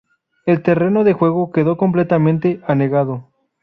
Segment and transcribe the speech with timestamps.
[0.47, 3.29] El terreno de juego quedó completamente anegado.